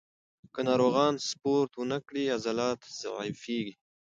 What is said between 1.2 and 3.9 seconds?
سپورت ونه کړي، عضلات ضعیفېږي.